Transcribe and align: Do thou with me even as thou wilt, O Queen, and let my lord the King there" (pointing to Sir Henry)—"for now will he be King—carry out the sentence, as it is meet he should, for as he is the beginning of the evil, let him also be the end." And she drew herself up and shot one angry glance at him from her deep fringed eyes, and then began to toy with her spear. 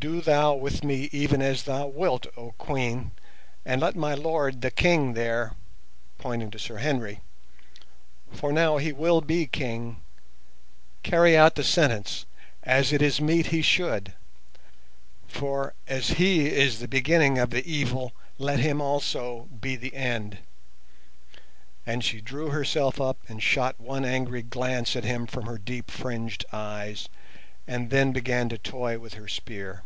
Do 0.00 0.22
thou 0.22 0.54
with 0.54 0.82
me 0.82 1.10
even 1.12 1.42
as 1.42 1.64
thou 1.64 1.86
wilt, 1.86 2.26
O 2.34 2.52
Queen, 2.52 3.10
and 3.66 3.82
let 3.82 3.96
my 3.96 4.14
lord 4.14 4.62
the 4.62 4.70
King 4.70 5.12
there" 5.12 5.52
(pointing 6.16 6.50
to 6.52 6.58
Sir 6.58 6.78
Henry)—"for 6.78 7.20
now 8.50 8.78
will 8.78 9.20
he 9.20 9.26
be 9.26 9.46
King—carry 9.46 11.36
out 11.36 11.54
the 11.54 11.62
sentence, 11.62 12.24
as 12.62 12.94
it 12.94 13.02
is 13.02 13.20
meet 13.20 13.48
he 13.48 13.60
should, 13.60 14.14
for 15.28 15.74
as 15.86 16.08
he 16.12 16.46
is 16.46 16.78
the 16.78 16.88
beginning 16.88 17.36
of 17.36 17.50
the 17.50 17.70
evil, 17.70 18.12
let 18.38 18.58
him 18.58 18.80
also 18.80 19.50
be 19.60 19.76
the 19.76 19.94
end." 19.94 20.38
And 21.84 22.02
she 22.02 22.22
drew 22.22 22.48
herself 22.48 23.02
up 23.02 23.18
and 23.28 23.42
shot 23.42 23.78
one 23.78 24.06
angry 24.06 24.40
glance 24.40 24.96
at 24.96 25.04
him 25.04 25.26
from 25.26 25.44
her 25.44 25.58
deep 25.58 25.90
fringed 25.90 26.46
eyes, 26.54 27.10
and 27.68 27.90
then 27.90 28.12
began 28.12 28.48
to 28.48 28.56
toy 28.56 28.98
with 28.98 29.12
her 29.14 29.28
spear. 29.28 29.82